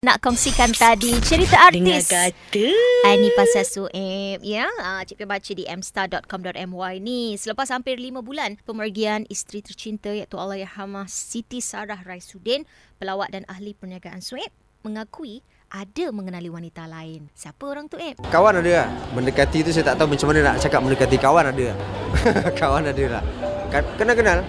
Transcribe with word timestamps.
nak 0.00 0.16
kongsikan 0.24 0.72
tadi 0.72 1.12
cerita 1.20 1.60
Dengar 1.68 2.00
artis. 2.00 2.08
kata. 2.08 2.66
Ah, 3.04 3.20
ini 3.20 3.28
pasal 3.36 3.68
Sueb 3.68 4.40
ya. 4.40 4.64
Ah, 4.80 5.04
cik 5.04 5.20
Pia 5.20 5.28
baca 5.28 5.52
di 5.52 5.68
mstar.com.my 5.68 6.94
ni. 6.96 7.36
Selepas 7.36 7.68
hampir 7.68 8.00
lima 8.00 8.24
bulan 8.24 8.56
pemergian 8.64 9.28
isteri 9.28 9.60
tercinta 9.60 10.08
iaitu 10.08 10.40
Allahyarhamah 10.40 11.04
Siti 11.04 11.60
Sarah 11.60 12.00
Raisuddin, 12.00 12.64
pelawak 12.96 13.28
dan 13.28 13.44
ahli 13.44 13.76
perniagaan 13.76 14.24
Sueb 14.24 14.48
mengakui 14.80 15.44
ada 15.68 16.08
mengenali 16.08 16.48
wanita 16.48 16.88
lain. 16.88 17.28
Siapa 17.36 17.60
orang 17.60 17.84
tu, 17.84 18.00
Eb? 18.00 18.24
Kawan 18.24 18.56
ada 18.56 18.72
lah. 18.72 18.88
Mendekati 19.12 19.60
tu 19.60 19.68
saya 19.68 19.84
tak 19.84 20.00
tahu 20.00 20.16
macam 20.16 20.32
mana 20.32 20.40
nak 20.48 20.64
cakap 20.64 20.80
mendekati. 20.80 21.20
Kawan 21.20 21.52
ada 21.52 21.64
lah. 21.68 21.78
Kawan 22.64 22.88
ada 22.88 23.04
lah. 23.04 23.22
Kan- 23.68 23.92
Kena 24.00 24.16
kenal. 24.16 24.40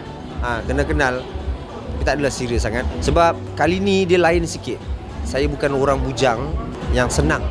Ha, 0.47 0.63
kena 0.63 0.88
kenal. 0.88 1.20
Tapi 1.91 2.04
tak 2.07 2.13
adalah 2.15 2.31
serius 2.31 2.63
sangat. 2.63 2.88
Sebab 3.04 3.36
kali 3.54 3.83
ni 3.83 4.07
dia 4.07 4.15
lain 4.15 4.47
sikit. 4.47 4.79
Saya 5.23 5.45
bukan 5.47 5.71
orang 5.77 6.01
bujang 6.01 6.39
yang 6.91 7.07
senang. 7.07 7.41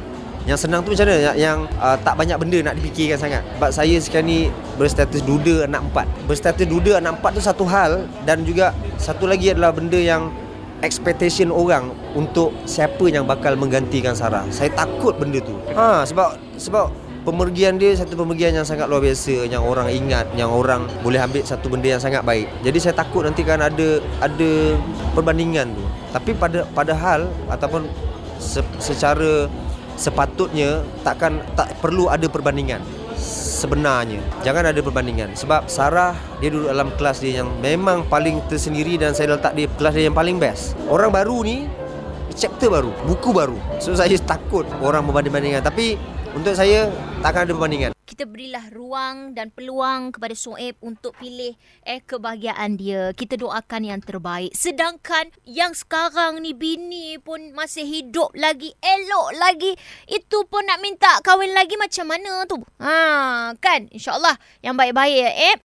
Yang 0.48 0.66
senang 0.66 0.80
tu 0.82 0.96
macam 0.96 1.04
mana? 1.04 1.20
Yang, 1.20 1.36
yang 1.36 1.58
uh, 1.78 1.96
tak 2.00 2.14
banyak 2.16 2.36
benda 2.40 2.58
nak 2.70 2.74
dipikirkan 2.80 3.18
sangat. 3.20 3.42
Sebab 3.56 3.70
saya 3.70 3.96
sekarang 4.00 4.26
ni 4.26 4.38
berstatus 4.80 5.20
duda 5.22 5.68
anak 5.68 5.84
empat. 5.92 6.06
Berstatus 6.24 6.66
duda 6.66 6.98
anak 6.98 7.20
empat 7.20 7.30
tu 7.36 7.42
satu 7.44 7.64
hal. 7.68 8.08
Dan 8.24 8.42
juga 8.48 8.72
satu 8.96 9.28
lagi 9.28 9.52
adalah 9.52 9.70
benda 9.70 10.00
yang 10.00 10.32
expectation 10.80 11.52
orang 11.52 11.92
untuk 12.16 12.56
siapa 12.64 13.04
yang 13.12 13.28
bakal 13.28 13.52
menggantikan 13.54 14.16
Sarah. 14.16 14.44
Saya 14.48 14.72
takut 14.72 15.12
benda 15.20 15.38
tu. 15.44 15.56
Ha 15.76 16.08
sebab 16.08 16.40
sebab 16.56 16.88
pemergian 17.22 17.76
dia 17.76 17.92
satu 17.92 18.16
pemergian 18.16 18.56
yang 18.56 18.66
sangat 18.66 18.88
luar 18.88 19.04
biasa 19.04 19.46
yang 19.48 19.60
orang 19.64 19.88
ingat, 19.92 20.26
yang 20.36 20.48
orang 20.48 20.88
boleh 21.04 21.20
ambil 21.20 21.44
satu 21.44 21.68
benda 21.68 21.96
yang 21.96 22.02
sangat 22.02 22.24
baik. 22.24 22.48
Jadi 22.64 22.78
saya 22.80 22.94
takut 22.96 23.24
nanti 23.24 23.44
kan 23.44 23.60
ada 23.60 24.00
ada 24.20 24.50
perbandingan 25.12 25.72
tu. 25.76 25.84
Tapi 26.10 26.30
pada 26.34 26.64
padahal 26.72 27.28
ataupun 27.52 27.86
se, 28.40 28.64
secara 28.80 29.46
sepatutnya 30.00 30.80
takkan 31.04 31.44
tak 31.52 31.76
perlu 31.84 32.08
ada 32.08 32.24
perbandingan 32.24 32.80
sebenarnya. 33.60 34.24
Jangan 34.40 34.72
ada 34.72 34.80
perbandingan. 34.80 35.36
Sebab 35.36 35.68
Sarah 35.68 36.16
dia 36.40 36.48
duduk 36.48 36.72
dalam 36.72 36.88
kelas 36.96 37.20
dia 37.20 37.44
yang 37.44 37.48
memang 37.60 38.08
paling 38.08 38.40
tersendiri 38.48 38.96
dan 38.96 39.12
saya 39.12 39.36
letak 39.36 39.52
dia 39.52 39.68
kelas 39.76 39.92
dia 39.92 40.08
yang 40.08 40.16
paling 40.16 40.40
best. 40.40 40.72
Orang 40.88 41.12
baru 41.12 41.44
ni 41.44 41.68
chapter 42.32 42.72
baru 42.72 42.88
buku 43.04 43.36
baru. 43.36 43.60
So 43.76 43.92
saya 43.92 44.16
takut 44.24 44.64
orang 44.80 45.04
membanding-bandingkan 45.04 45.60
tapi 45.60 46.00
untuk 46.30 46.54
saya 46.54 46.86
takkan 47.20 47.46
ada 47.48 47.52
perbandingan 47.54 47.90
Kita 48.06 48.26
berilah 48.26 48.74
ruang 48.74 49.38
dan 49.38 49.54
peluang 49.54 50.10
kepada 50.10 50.34
Soeb 50.34 50.74
untuk 50.82 51.14
pilih 51.14 51.54
eh 51.86 52.02
kebahagiaan 52.02 52.74
dia. 52.74 53.14
Kita 53.14 53.38
doakan 53.38 53.86
yang 53.86 54.02
terbaik. 54.02 54.50
Sedangkan 54.50 55.30
yang 55.46 55.72
sekarang 55.78 56.42
ni 56.42 56.50
bini 56.50 57.22
pun 57.22 57.54
masih 57.54 57.86
hidup 57.86 58.34
lagi, 58.34 58.74
elok 58.82 59.30
lagi. 59.38 59.72
Itu 60.10 60.42
pun 60.50 60.66
nak 60.66 60.82
minta 60.82 61.22
kahwin 61.22 61.54
lagi 61.54 61.78
macam 61.78 62.10
mana 62.10 62.44
tu? 62.50 62.58
Ha, 62.82 63.54
kan? 63.62 63.86
InsyaAllah 63.94 64.36
yang 64.66 64.74
baik-baik 64.74 65.16
ya, 65.16 65.30
Eb. 65.54 65.58